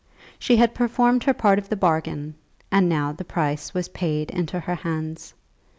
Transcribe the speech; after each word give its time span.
She 0.39 0.57
had 0.57 0.73
performed 0.73 1.25
her 1.25 1.33
part 1.35 1.59
of 1.59 1.69
the 1.69 1.75
bargain, 1.75 2.33
and 2.71 2.89
now 2.89 3.11
the 3.11 3.23
price 3.23 3.75
was 3.75 3.89
paid 3.89 4.29
to 4.29 4.33
her 4.33 4.39
into 4.39 4.59
her 4.61 4.73
hands. 4.73 5.35